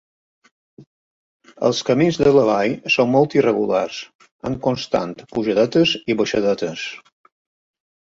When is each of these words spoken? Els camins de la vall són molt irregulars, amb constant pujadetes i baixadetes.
Els 1.67 1.81
camins 1.89 2.17
de 2.21 2.31
la 2.37 2.45
vall 2.47 2.73
són 2.95 3.11
molt 3.15 3.35
irregulars, 3.39 3.99
amb 4.51 4.59
constant 4.69 5.13
pujadetes 5.35 5.93
i 6.13 6.17
baixadetes. 6.23 6.87